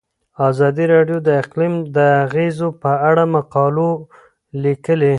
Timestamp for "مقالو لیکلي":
3.35-5.09